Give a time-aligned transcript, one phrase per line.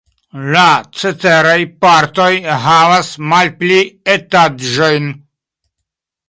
[0.53, 0.61] La
[1.01, 2.29] ceteraj partoj
[2.63, 3.79] havas malpli
[4.15, 5.07] etaĝojn.